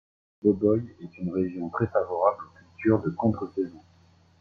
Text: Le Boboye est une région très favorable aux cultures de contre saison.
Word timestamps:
Le 0.41 0.51
Boboye 0.51 0.95
est 0.99 1.17
une 1.19 1.31
région 1.31 1.69
très 1.69 1.85
favorable 1.85 2.41
aux 2.45 2.57
cultures 2.71 3.03
de 3.03 3.11
contre 3.11 3.45
saison. 3.53 3.79